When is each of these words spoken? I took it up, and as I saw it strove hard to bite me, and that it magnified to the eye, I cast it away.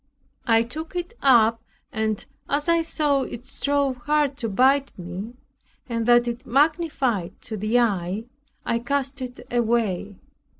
I 0.47 0.63
took 0.63 0.95
it 0.95 1.13
up, 1.21 1.61
and 1.93 2.25
as 2.49 2.67
I 2.67 2.81
saw 2.81 3.21
it 3.21 3.45
strove 3.45 3.97
hard 3.97 4.35
to 4.37 4.49
bite 4.49 4.91
me, 4.97 5.35
and 5.87 6.07
that 6.07 6.27
it 6.27 6.43
magnified 6.43 7.39
to 7.41 7.55
the 7.55 7.77
eye, 7.79 8.23
I 8.65 8.79
cast 8.79 9.21
it 9.21 9.41
away. 9.53 10.15